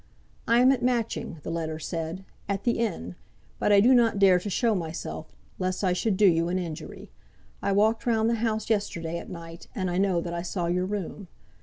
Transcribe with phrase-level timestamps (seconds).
[0.47, 3.13] "I am at Matching," the letter said, "at the Inn;
[3.59, 7.11] but I do not dare to show myself, lest I should do you an injury.
[7.61, 10.87] I walked round the house yesterday, at night, and I know that I saw your
[10.87, 11.27] room.